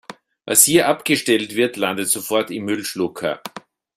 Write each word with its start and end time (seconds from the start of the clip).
Was 0.45 0.63
hier 0.63 0.87
abgestellt 0.87 1.53
wird, 1.55 1.77
landet 1.77 2.09
sofort 2.09 2.49
im 2.49 2.65
Müllschlucker. 2.65 3.39